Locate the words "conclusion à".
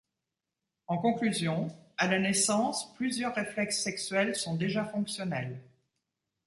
0.97-2.07